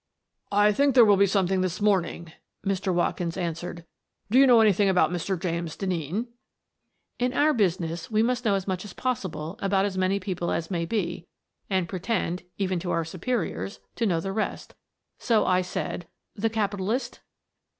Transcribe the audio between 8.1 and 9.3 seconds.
must know as much as pos